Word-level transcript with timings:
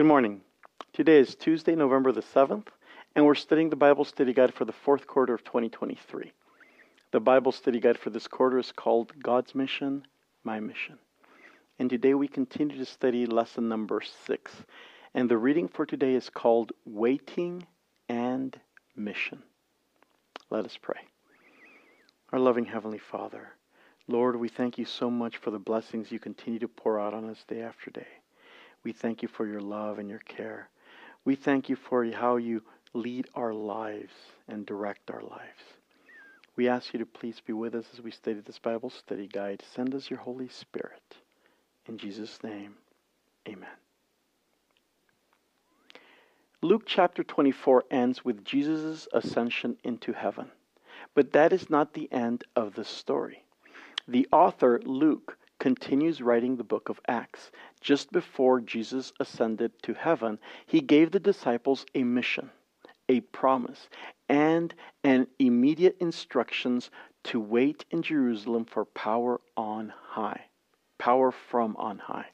Good 0.00 0.06
morning. 0.06 0.40
Today 0.94 1.18
is 1.18 1.34
Tuesday, 1.34 1.74
November 1.74 2.10
the 2.10 2.22
7th, 2.22 2.68
and 3.14 3.26
we're 3.26 3.34
studying 3.34 3.68
the 3.68 3.76
Bible 3.76 4.06
Study 4.06 4.32
Guide 4.32 4.54
for 4.54 4.64
the 4.64 4.72
fourth 4.72 5.06
quarter 5.06 5.34
of 5.34 5.44
2023. 5.44 6.32
The 7.10 7.20
Bible 7.20 7.52
Study 7.52 7.80
Guide 7.80 7.98
for 7.98 8.08
this 8.08 8.26
quarter 8.26 8.58
is 8.58 8.72
called 8.72 9.12
God's 9.22 9.54
Mission, 9.54 10.06
My 10.42 10.58
Mission. 10.58 10.98
And 11.78 11.90
today 11.90 12.14
we 12.14 12.28
continue 12.28 12.78
to 12.78 12.86
study 12.86 13.26
lesson 13.26 13.68
number 13.68 14.00
six. 14.24 14.50
And 15.12 15.28
the 15.28 15.36
reading 15.36 15.68
for 15.68 15.84
today 15.84 16.14
is 16.14 16.30
called 16.30 16.72
Waiting 16.86 17.66
and 18.08 18.58
Mission. 18.96 19.42
Let 20.48 20.64
us 20.64 20.78
pray. 20.80 21.00
Our 22.32 22.38
loving 22.38 22.64
Heavenly 22.64 23.00
Father, 23.00 23.48
Lord, 24.08 24.36
we 24.36 24.48
thank 24.48 24.78
you 24.78 24.86
so 24.86 25.10
much 25.10 25.36
for 25.36 25.50
the 25.50 25.58
blessings 25.58 26.10
you 26.10 26.18
continue 26.18 26.60
to 26.60 26.68
pour 26.68 26.98
out 26.98 27.12
on 27.12 27.28
us 27.28 27.44
day 27.46 27.60
after 27.60 27.90
day. 27.90 28.06
We 28.82 28.92
thank 28.92 29.22
you 29.22 29.28
for 29.28 29.46
your 29.46 29.60
love 29.60 29.98
and 29.98 30.08
your 30.08 30.20
care. 30.20 30.68
We 31.24 31.34
thank 31.34 31.68
you 31.68 31.76
for 31.76 32.04
how 32.06 32.36
you 32.36 32.62
lead 32.94 33.28
our 33.34 33.52
lives 33.52 34.14
and 34.48 34.64
direct 34.66 35.10
our 35.10 35.22
lives. 35.22 35.62
We 36.56 36.68
ask 36.68 36.92
you 36.92 36.98
to 36.98 37.06
please 37.06 37.40
be 37.40 37.52
with 37.52 37.74
us 37.74 37.86
as 37.92 38.00
we 38.00 38.10
study 38.10 38.40
this 38.40 38.58
Bible 38.58 38.90
study 38.90 39.26
guide. 39.26 39.62
Send 39.74 39.94
us 39.94 40.10
your 40.10 40.18
Holy 40.18 40.48
Spirit. 40.48 41.16
In 41.86 41.98
Jesus' 41.98 42.42
name, 42.42 42.74
amen. 43.48 43.68
Luke 46.62 46.82
chapter 46.86 47.24
24 47.24 47.84
ends 47.90 48.24
with 48.24 48.44
Jesus' 48.44 49.08
ascension 49.12 49.76
into 49.82 50.12
heaven. 50.12 50.50
But 51.14 51.32
that 51.32 51.52
is 51.52 51.70
not 51.70 51.94
the 51.94 52.12
end 52.12 52.44
of 52.54 52.74
the 52.74 52.84
story. 52.84 53.44
The 54.06 54.28
author, 54.30 54.80
Luke, 54.84 55.38
continues 55.60 56.22
writing 56.22 56.56
the 56.56 56.64
book 56.64 56.88
of 56.88 56.98
Acts. 57.06 57.52
Just 57.80 58.10
before 58.10 58.60
Jesus 58.60 59.12
ascended 59.20 59.70
to 59.82 59.94
heaven, 59.94 60.38
he 60.66 60.80
gave 60.80 61.12
the 61.12 61.20
disciples 61.20 61.86
a 61.94 62.02
mission, 62.02 62.50
a 63.08 63.20
promise, 63.20 63.88
and 64.28 64.74
an 65.04 65.26
immediate 65.38 65.96
instructions 66.00 66.90
to 67.24 67.38
wait 67.38 67.84
in 67.90 68.02
Jerusalem 68.02 68.64
for 68.64 68.86
power 68.86 69.40
on 69.56 69.92
high, 69.94 70.46
power 70.98 71.30
from 71.30 71.76
on 71.76 71.98
high. 71.98 72.26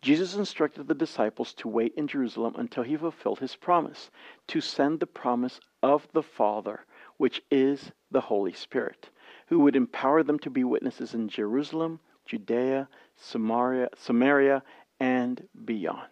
Jesus 0.00 0.34
instructed 0.34 0.88
the 0.88 0.94
disciples 0.94 1.54
to 1.54 1.68
wait 1.68 1.92
in 1.96 2.08
Jerusalem 2.08 2.54
until 2.56 2.82
he 2.82 2.96
fulfilled 2.96 3.38
his 3.38 3.54
promise, 3.54 4.10
to 4.48 4.60
send 4.60 4.98
the 4.98 5.06
promise 5.06 5.60
of 5.82 6.08
the 6.12 6.22
Father, 6.22 6.86
which 7.18 7.42
is 7.50 7.92
the 8.10 8.22
Holy 8.22 8.52
Spirit, 8.52 9.10
who 9.46 9.60
would 9.60 9.76
empower 9.76 10.22
them 10.22 10.38
to 10.40 10.50
be 10.50 10.64
witnesses 10.64 11.14
in 11.14 11.28
Jerusalem, 11.28 12.00
Judea, 12.26 12.88
Samaria, 13.16 13.88
Samaria, 13.96 14.62
and 15.00 15.42
beyond. 15.64 16.08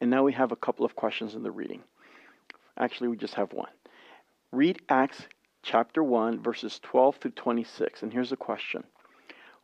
And 0.00 0.10
now 0.10 0.22
we 0.22 0.32
have 0.32 0.52
a 0.52 0.56
couple 0.56 0.84
of 0.84 0.96
questions 0.96 1.34
in 1.34 1.42
the 1.42 1.50
reading. 1.50 1.82
Actually, 2.78 3.08
we 3.08 3.16
just 3.16 3.34
have 3.34 3.52
one. 3.52 3.70
Read 4.52 4.80
Acts 4.88 5.26
chapter 5.62 6.02
1, 6.02 6.42
verses 6.42 6.78
12 6.82 7.16
through 7.16 7.30
26. 7.32 8.02
And 8.02 8.12
here's 8.12 8.32
a 8.32 8.36
question 8.36 8.84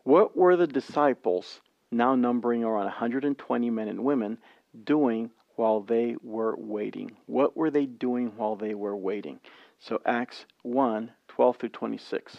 What 0.04 0.36
were 0.36 0.56
the 0.56 0.66
disciples, 0.66 1.60
now 1.90 2.14
numbering 2.14 2.64
around 2.64 2.84
120 2.84 3.70
men 3.70 3.88
and 3.88 4.04
women, 4.04 4.38
doing 4.84 5.30
while 5.56 5.80
they 5.80 6.16
were 6.22 6.56
waiting? 6.56 7.12
What 7.26 7.56
were 7.56 7.70
they 7.70 7.86
doing 7.86 8.32
while 8.36 8.56
they 8.56 8.74
were 8.74 8.96
waiting? 8.96 9.38
So, 9.78 10.00
Acts 10.06 10.46
1 10.62 11.12
12 11.28 11.56
through 11.56 11.68
26. 11.68 12.38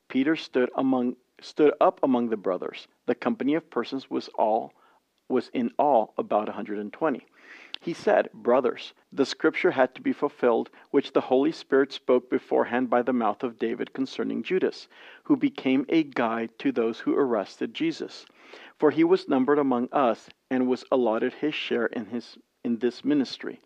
Peter 0.11 0.35
stood 0.35 0.69
among 0.75 1.15
stood 1.39 1.73
up 1.79 2.01
among 2.03 2.27
the 2.27 2.35
brothers. 2.35 2.89
The 3.05 3.15
company 3.15 3.55
of 3.55 3.69
persons 3.69 4.09
was 4.09 4.27
all 4.35 4.73
was 5.29 5.49
in 5.53 5.71
all 5.79 6.13
about 6.17 6.49
a 6.49 6.51
120. 6.51 7.25
He 7.79 7.93
said, 7.93 8.29
Brothers, 8.33 8.93
the 9.13 9.25
scripture 9.25 9.71
had 9.71 9.95
to 9.95 10.01
be 10.01 10.11
fulfilled, 10.11 10.69
which 10.89 11.13
the 11.13 11.21
Holy 11.21 11.53
Spirit 11.53 11.93
spoke 11.93 12.29
beforehand 12.29 12.89
by 12.89 13.01
the 13.03 13.13
mouth 13.13 13.41
of 13.41 13.57
David 13.57 13.93
concerning 13.93 14.43
Judas, 14.43 14.89
who 15.23 15.37
became 15.37 15.85
a 15.87 16.03
guide 16.03 16.59
to 16.59 16.73
those 16.73 16.99
who 16.99 17.15
arrested 17.15 17.73
Jesus. 17.73 18.25
For 18.77 18.91
he 18.91 19.05
was 19.05 19.29
numbered 19.29 19.59
among 19.59 19.87
us 19.93 20.29
and 20.49 20.67
was 20.67 20.83
allotted 20.91 21.35
his 21.35 21.55
share 21.55 21.85
in 21.85 22.07
his 22.07 22.37
in 22.65 22.79
this 22.79 23.05
ministry. 23.05 23.61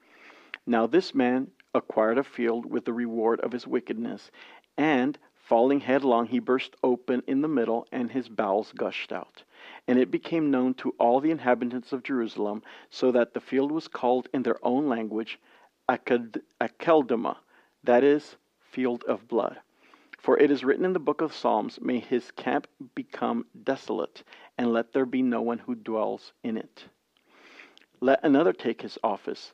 Now 0.68 0.86
this 0.86 1.16
man 1.16 1.48
acquired 1.74 2.20
a 2.20 2.24
field 2.24 2.68
with 2.68 2.86
the 2.86 2.94
reward 2.94 3.40
of 3.40 3.52
his 3.52 3.66
wickedness, 3.66 4.30
and 4.78 5.18
falling 5.46 5.80
headlong, 5.80 6.26
he 6.26 6.40
burst 6.40 6.76
open 6.84 7.22
in 7.28 7.42
the 7.42 7.48
middle, 7.48 7.88
and 7.92 8.12
his 8.12 8.28
bowels 8.28 8.72
gushed 8.76 9.12
out. 9.12 9.44
And 9.88 10.00
it 10.00 10.10
became 10.10 10.50
known 10.50 10.74
to 10.76 10.96
all 11.00 11.20
the 11.20 11.30
inhabitants 11.30 11.94
of 11.94 12.04
Jerusalem, 12.04 12.64
so 12.90 13.12
that 13.12 13.34
the 13.34 13.40
field 13.40 13.72
was 13.72 13.88
called 13.88 14.28
in 14.34 14.42
their 14.42 14.58
own 14.66 14.90
language 14.90 15.40
Akeldama, 15.88 17.38
that 17.84 18.04
is, 18.04 18.38
field 18.60 19.04
of 19.04 19.28
blood. 19.28 19.60
For 20.18 20.40
it 20.40 20.50
is 20.50 20.64
written 20.64 20.86
in 20.86 20.94
the 20.94 21.00
book 21.00 21.22
of 21.22 21.34
Psalms, 21.34 21.80
May 21.80 22.00
his 22.00 22.32
camp 22.32 22.68
become 22.96 23.46
desolate, 23.64 24.24
and 24.58 24.74
let 24.74 24.94
there 24.94 25.06
be 25.06 25.22
no 25.22 25.44
one 25.44 25.60
who 25.60 25.76
dwells 25.76 26.34
in 26.44 26.58
it. 26.58 26.86
Let 28.02 28.24
another 28.24 28.52
take 28.52 28.82
his 28.82 28.98
office 29.04 29.54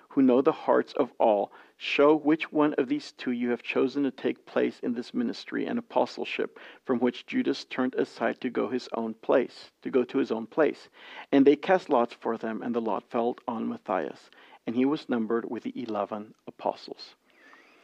who 0.11 0.21
know 0.21 0.41
the 0.41 0.51
hearts 0.51 0.91
of 0.93 1.09
all, 1.19 1.53
show 1.77 2.13
which 2.15 2.51
one 2.51 2.73
of 2.73 2.89
these 2.89 3.13
two 3.13 3.31
you 3.31 3.49
have 3.49 3.63
chosen 3.63 4.03
to 4.03 4.11
take 4.11 4.45
place 4.45 4.77
in 4.83 4.93
this 4.93 5.13
ministry 5.13 5.65
and 5.65 5.79
apostleship 5.79 6.59
from 6.85 6.99
which 6.99 7.25
Judas 7.25 7.63
turned 7.65 7.95
aside 7.95 8.41
to 8.41 8.49
go 8.49 8.67
his 8.67 8.89
own 8.93 9.13
place, 9.13 9.71
to 9.81 9.89
go 9.89 10.03
to 10.03 10.17
his 10.17 10.31
own 10.31 10.47
place. 10.47 10.89
And 11.31 11.47
they 11.47 11.55
cast 11.55 11.89
lots 11.89 12.13
for 12.13 12.37
them, 12.37 12.61
and 12.61 12.75
the 12.75 12.81
lot 12.81 13.09
fell 13.09 13.37
on 13.47 13.69
Matthias, 13.69 14.29
and 14.67 14.75
he 14.75 14.83
was 14.83 15.07
numbered 15.07 15.49
with 15.49 15.63
the 15.63 15.73
eleven 15.81 16.33
apostles. 16.45 17.15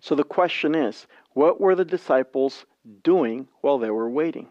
So 0.02 0.14
the 0.14 0.24
question 0.24 0.76
is, 0.76 1.08
what 1.32 1.62
were 1.62 1.76
the 1.76 1.86
disciples 1.86 2.66
doing 3.04 3.48
while 3.62 3.80
they 3.80 3.90
were 3.90 4.10
waiting? 4.10 4.50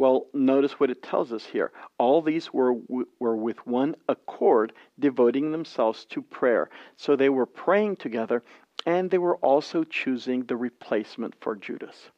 Well, 0.00 0.28
notice 0.32 0.80
what 0.80 0.88
it 0.88 1.02
tells 1.02 1.30
us 1.30 1.44
here. 1.44 1.72
All 1.98 2.22
these 2.22 2.54
were, 2.54 2.72
were 3.18 3.36
with 3.36 3.66
one 3.66 3.94
accord, 4.08 4.72
devoting 4.98 5.52
themselves 5.52 6.06
to 6.06 6.22
prayer. 6.22 6.70
So 6.96 7.16
they 7.16 7.28
were 7.28 7.44
praying 7.44 7.96
together, 7.96 8.42
and 8.86 9.10
they 9.10 9.18
were 9.18 9.36
also 9.44 9.84
choosing 9.84 10.44
the 10.44 10.56
replacement 10.56 11.34
for 11.38 11.54
Judas. 11.54 12.08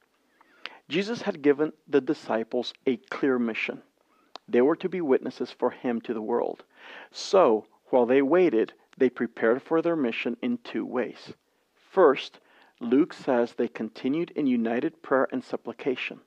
Jesus 0.88 1.23
had 1.23 1.43
given 1.43 1.73
the 1.88 2.00
disciples 2.00 2.73
a 2.87 2.99
clear 3.11 3.37
mission. 3.40 3.82
They 4.46 4.62
were 4.62 4.76
to 4.76 4.88
be 4.88 5.00
witnesses 5.00 5.50
for 5.50 5.70
him 5.70 6.00
to 6.02 6.14
the 6.14 6.23
world. 6.23 6.62
So, 7.11 7.67
while 7.87 8.06
they 8.06 8.23
waited, 8.23 8.75
they 8.96 9.11
prepared 9.11 9.61
for 9.61 9.82
their 9.82 9.96
mission 9.96 10.37
in 10.40 10.58
two 10.58 10.87
ways. 10.87 11.32
First, 11.90 12.38
Luke 12.79 13.12
says 13.12 13.55
they 13.55 13.67
continued 13.67 14.31
in 14.37 14.46
united 14.46 15.02
prayer 15.02 15.26
and 15.32 15.43
supplication. 15.43 16.20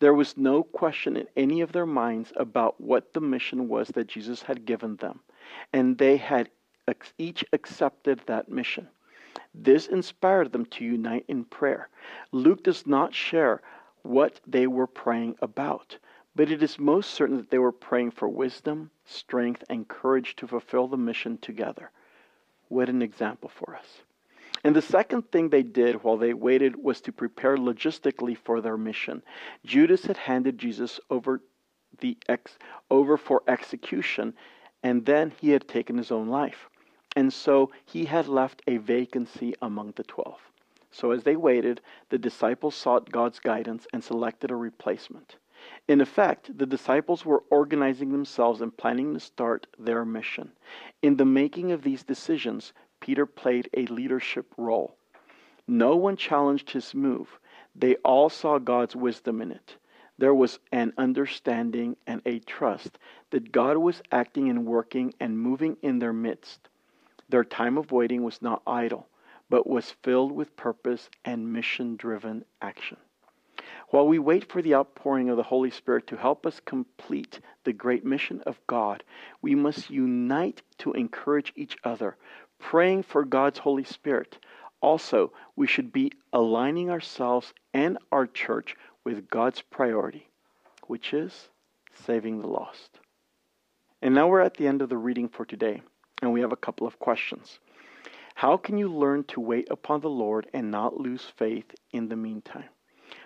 There 0.00 0.14
was 0.14 0.36
no 0.36 0.62
question 0.62 1.16
in 1.16 1.26
any 1.36 1.60
of 1.60 1.72
their 1.72 1.86
minds 1.86 2.32
about 2.36 2.80
what 2.80 3.12
the 3.12 3.20
mission 3.20 3.68
was 3.68 3.88
that 3.88 4.06
Jesus 4.06 4.42
had 4.42 4.64
given 4.64 4.96
them, 4.96 5.20
and 5.72 5.98
they 5.98 6.16
had 6.16 6.50
each 7.18 7.44
accepted 7.52 8.20
that 8.26 8.48
mission. 8.48 8.88
This 9.54 9.86
inspired 9.86 10.52
them 10.52 10.66
to 10.66 10.84
unite 10.84 11.24
in 11.28 11.44
prayer. 11.44 11.88
Luke 12.32 12.62
does 12.62 12.86
not 12.86 13.14
share 13.14 13.60
what 14.02 14.40
they 14.46 14.66
were 14.66 14.86
praying 14.86 15.36
about, 15.42 15.98
but 16.34 16.50
it 16.50 16.62
is 16.62 16.78
most 16.78 17.10
certain 17.10 17.36
that 17.36 17.50
they 17.50 17.58
were 17.58 17.72
praying 17.72 18.12
for 18.12 18.28
wisdom, 18.28 18.90
strength, 19.04 19.64
and 19.68 19.88
courage 19.88 20.36
to 20.36 20.46
fulfill 20.46 20.86
the 20.86 20.96
mission 20.96 21.38
together. 21.38 21.90
What 22.68 22.88
an 22.88 23.02
example 23.02 23.48
for 23.48 23.74
us. 23.74 24.02
And 24.64 24.74
the 24.74 24.82
second 24.82 25.30
thing 25.30 25.48
they 25.48 25.62
did 25.62 26.02
while 26.02 26.16
they 26.16 26.34
waited 26.34 26.82
was 26.82 27.00
to 27.02 27.12
prepare 27.12 27.56
logistically 27.56 28.36
for 28.36 28.60
their 28.60 28.76
mission. 28.76 29.22
Judas 29.64 30.04
had 30.06 30.16
handed 30.16 30.58
Jesus 30.58 30.98
over 31.10 31.40
the 32.00 32.16
ex, 32.28 32.58
over 32.90 33.16
for 33.16 33.42
execution, 33.48 34.34
and 34.82 35.06
then 35.06 35.32
he 35.40 35.50
had 35.50 35.66
taken 35.68 35.96
his 35.96 36.10
own 36.10 36.28
life. 36.28 36.68
And 37.16 37.32
so 37.32 37.70
he 37.84 38.04
had 38.04 38.28
left 38.28 38.62
a 38.66 38.76
vacancy 38.76 39.54
among 39.62 39.92
the 39.96 40.04
twelve. 40.04 40.40
So 40.90 41.10
as 41.10 41.22
they 41.22 41.36
waited, 41.36 41.80
the 42.08 42.18
disciples 42.18 42.74
sought 42.74 43.10
God's 43.10 43.40
guidance 43.40 43.86
and 43.92 44.02
selected 44.02 44.50
a 44.50 44.56
replacement. 44.56 45.36
In 45.88 46.00
effect, 46.00 46.56
the 46.56 46.66
disciples 46.66 47.24
were 47.24 47.42
organizing 47.50 48.12
themselves 48.12 48.60
and 48.60 48.76
planning 48.76 49.14
to 49.14 49.20
start 49.20 49.66
their 49.78 50.04
mission. 50.04 50.52
In 51.02 51.16
the 51.16 51.24
making 51.24 51.72
of 51.72 51.82
these 51.82 52.04
decisions, 52.04 52.72
Peter 53.08 53.24
played 53.24 53.70
a 53.72 53.86
leadership 53.86 54.52
role. 54.58 54.94
No 55.66 55.96
one 55.96 56.14
challenged 56.14 56.72
his 56.72 56.94
move. 56.94 57.40
They 57.74 57.94
all 58.04 58.28
saw 58.28 58.58
God's 58.58 58.94
wisdom 58.94 59.40
in 59.40 59.50
it. 59.50 59.76
There 60.18 60.34
was 60.34 60.58
an 60.72 60.92
understanding 60.98 61.96
and 62.06 62.20
a 62.26 62.40
trust 62.40 62.98
that 63.30 63.50
God 63.50 63.78
was 63.78 64.02
acting 64.12 64.50
and 64.50 64.66
working 64.66 65.14
and 65.20 65.38
moving 65.38 65.78
in 65.80 66.00
their 66.00 66.12
midst. 66.12 66.68
Their 67.30 67.44
time 67.44 67.78
of 67.78 67.92
waiting 67.92 68.24
was 68.24 68.42
not 68.42 68.60
idle, 68.66 69.08
but 69.48 69.66
was 69.66 69.92
filled 70.02 70.32
with 70.32 70.54
purpose 70.54 71.08
and 71.24 71.50
mission 71.50 71.96
driven 71.96 72.44
action. 72.60 72.98
While 73.88 74.06
we 74.06 74.18
wait 74.18 74.52
for 74.52 74.60
the 74.60 74.74
outpouring 74.74 75.30
of 75.30 75.38
the 75.38 75.42
Holy 75.44 75.70
Spirit 75.70 76.06
to 76.08 76.16
help 76.16 76.44
us 76.44 76.60
complete 76.60 77.40
the 77.64 77.72
great 77.72 78.04
mission 78.04 78.42
of 78.42 78.60
God, 78.66 79.02
we 79.40 79.54
must 79.54 79.88
unite 79.88 80.60
to 80.78 80.92
encourage 80.92 81.54
each 81.56 81.78
other, 81.84 82.18
praying 82.58 83.02
for 83.02 83.24
God's 83.24 83.58
Holy 83.58 83.84
Spirit. 83.84 84.38
Also, 84.80 85.32
we 85.56 85.66
should 85.66 85.92
be 85.92 86.12
aligning 86.32 86.90
ourselves 86.90 87.52
and 87.74 87.98
our 88.12 88.26
church 88.26 88.76
with 89.04 89.28
God's 89.30 89.62
priority, 89.62 90.28
which 90.86 91.12
is 91.12 91.48
saving 92.06 92.40
the 92.40 92.46
lost. 92.46 93.00
And 94.00 94.14
now 94.14 94.28
we're 94.28 94.40
at 94.40 94.54
the 94.54 94.66
end 94.66 94.82
of 94.82 94.88
the 94.88 94.96
reading 94.96 95.28
for 95.28 95.44
today, 95.44 95.82
and 96.22 96.32
we 96.32 96.40
have 96.40 96.52
a 96.52 96.56
couple 96.56 96.86
of 96.86 96.98
questions. 96.98 97.58
How 98.34 98.56
can 98.56 98.78
you 98.78 98.88
learn 98.88 99.24
to 99.24 99.40
wait 99.40 99.66
upon 99.68 100.00
the 100.00 100.10
Lord 100.10 100.46
and 100.52 100.70
not 100.70 101.00
lose 101.00 101.24
faith 101.36 101.74
in 101.92 102.08
the 102.08 102.14
meantime? 102.14 102.68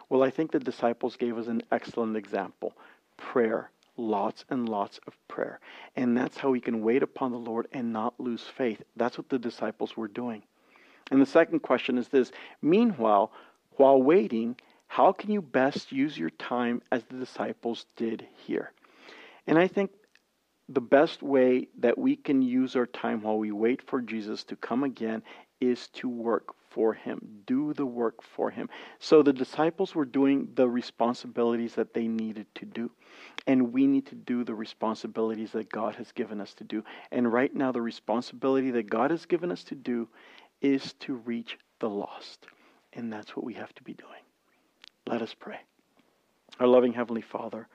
Well, 0.09 0.23
I 0.23 0.31
think 0.31 0.53
the 0.53 0.59
disciples 0.59 1.17
gave 1.17 1.37
us 1.37 1.49
an 1.49 1.63
excellent 1.71 2.17
example 2.17 2.73
prayer, 3.19 3.71
lots 3.97 4.45
and 4.49 4.69
lots 4.69 5.01
of 5.07 5.17
prayer. 5.29 5.61
And 5.97 6.17
that's 6.17 6.37
how 6.37 6.51
we 6.51 6.61
can 6.61 6.83
wait 6.83 7.03
upon 7.03 7.33
the 7.33 7.39
Lord 7.39 7.69
and 7.73 7.93
not 7.93 8.19
lose 8.19 8.43
faith. 8.43 8.83
That's 8.97 9.19
what 9.19 9.29
the 9.29 9.39
disciples 9.39 9.97
were 9.97 10.09
doing. 10.09 10.43
And 11.11 11.21
the 11.21 11.27
second 11.27 11.61
question 11.61 11.99
is 11.99 12.09
this 12.09 12.33
Meanwhile, 12.61 13.33
while 13.77 14.03
waiting, 14.03 14.57
how 14.87 15.13
can 15.13 15.31
you 15.31 15.43
best 15.43 15.93
use 15.93 16.19
your 16.19 16.31
time 16.31 16.83
as 16.91 17.03
the 17.05 17.17
disciples 17.17 17.87
did 17.97 18.27
here? 18.37 18.73
And 19.47 19.59
I 19.59 19.67
think 19.67 19.91
the 20.69 20.81
best 20.81 21.23
way 21.23 21.69
that 21.79 21.99
we 21.99 22.17
can 22.17 22.43
use 22.43 22.77
our 22.77 22.87
time 22.87 23.23
while 23.23 23.39
we 23.39 23.53
wait 23.53 23.83
for 23.83 24.01
Jesus 24.01 24.45
to 24.45 24.57
come 24.57 24.85
again 24.85 25.23
is 25.61 25.89
to 25.89 26.09
work 26.09 26.55
for 26.75 26.95
him, 26.95 27.43
do 27.47 27.73
the 27.73 27.87
work 27.87 28.23
for 28.23 28.51
him. 28.51 28.69
So 28.99 29.23
the 29.23 29.33
disciples 29.33 29.95
were 29.95 30.05
doing 30.05 30.49
the 30.55 30.69
responsibilities 30.69 31.75
that 31.75 31.95
they 31.95 32.07
needed 32.09 32.47
to 32.57 32.67
do. 32.67 32.91
And 33.47 33.73
we 33.73 33.87
need 33.87 34.07
to 34.07 34.15
do 34.15 34.45
the 34.45 34.55
responsibilities 34.55 35.53
that 35.53 35.71
God 35.71 35.95
has 35.97 36.13
given 36.13 36.41
us 36.41 36.55
to 36.55 36.65
do. 36.65 36.85
And 37.11 37.33
right 37.33 37.55
now, 37.55 37.73
the 37.73 37.83
responsibility 37.83 38.71
that 38.73 38.89
God 38.89 39.11
has 39.11 39.27
given 39.27 39.51
us 39.51 39.65
to 39.65 39.75
do 39.75 40.09
is 40.61 40.95
to 41.01 41.15
reach 41.15 41.59
the 41.81 41.89
lost. 41.89 42.47
And 42.93 43.13
that's 43.13 43.37
what 43.37 43.45
we 43.45 43.55
have 43.55 43.75
to 43.75 43.83
be 43.83 43.95
doing. 43.95 44.23
Let 45.07 45.23
us 45.23 45.35
pray. 45.35 45.59
Our 46.61 46.67
loving 46.67 46.93
Heavenly 46.93 47.23
Father, 47.23 47.67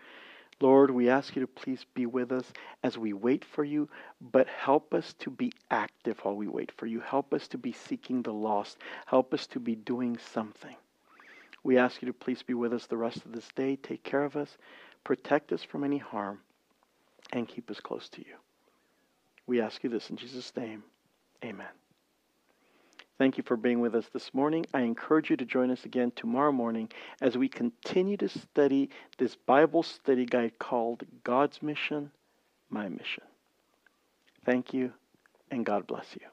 Lord, 0.60 0.90
we 0.90 1.10
ask 1.10 1.36
you 1.36 1.42
to 1.42 1.48
please 1.48 1.86
be 1.94 2.06
with 2.06 2.32
us 2.32 2.52
as 2.84 2.98
we 2.98 3.14
wait 3.14 3.46
for 3.46 3.64
you, 3.64 3.90
but 4.20 4.48
help 4.48 4.94
us 4.94 5.14
to 5.20 5.30
be 5.30 5.52
active 5.70 6.18
while 6.24 6.36
we 6.36 6.48
wait 6.48 6.72
for 6.72 6.88
you. 6.88 7.00
Help 7.00 7.34
us 7.34 7.48
to 7.50 7.58
be 7.58 7.74
seeking 7.74 8.24
the 8.24 8.34
lost. 8.34 8.78
Help 9.06 9.34
us 9.34 9.46
to 9.48 9.60
be 9.60 9.76
doing 9.76 10.18
something. 10.34 10.76
We 11.64 11.78
ask 11.78 12.02
you 12.02 12.08
to 12.08 12.14
please 12.14 12.42
be 12.42 12.54
with 12.54 12.74
us 12.74 12.88
the 12.88 12.98
rest 12.98 13.26
of 13.26 13.34
this 13.34 13.48
day. 13.56 13.76
Take 13.76 14.04
care 14.04 14.24
of 14.24 14.36
us, 14.36 14.58
protect 15.04 15.52
us 15.52 15.64
from 15.64 15.84
any 15.84 15.98
harm, 15.98 16.40
and 17.32 17.48
keep 17.48 17.70
us 17.70 17.80
close 17.80 18.10
to 18.10 18.22
you. 18.22 18.36
We 19.46 19.62
ask 19.62 19.84
you 19.84 19.90
this 19.90 20.10
in 20.10 20.18
Jesus' 20.18 20.56
name. 20.56 20.84
Amen. 21.44 21.68
Thank 23.18 23.38
you 23.38 23.44
for 23.44 23.58
being 23.58 23.80
with 23.80 23.96
us 23.96 24.06
this 24.14 24.32
morning. 24.34 24.66
I 24.76 24.82
encourage 24.82 25.32
you 25.32 25.38
to 25.38 25.46
join 25.46 25.72
us 25.72 25.86
again 25.86 26.12
tomorrow 26.16 26.52
morning 26.52 26.90
as 27.20 27.36
we 27.36 27.50
continue 27.50 28.16
to 28.18 28.30
study 28.30 28.92
this 29.18 29.36
Bible 29.36 29.82
study 29.82 30.26
guide 30.26 30.60
called 30.60 31.04
God's 31.24 31.64
Mission, 31.64 32.12
My 32.70 32.88
Mission. 32.90 33.24
Thank 34.46 34.72
you, 34.72 34.94
and 35.50 35.66
God 35.66 35.88
bless 35.88 36.06
you. 36.14 36.28